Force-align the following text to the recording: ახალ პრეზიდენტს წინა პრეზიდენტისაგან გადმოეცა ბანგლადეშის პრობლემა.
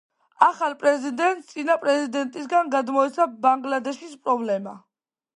ახალ 0.43 0.75
პრეზიდენტს 0.83 1.49
წინა 1.51 1.75
პრეზიდენტისაგან 1.83 2.71
გადმოეცა 2.75 3.27
ბანგლადეშის 3.43 4.15
პრობლემა. 4.23 4.73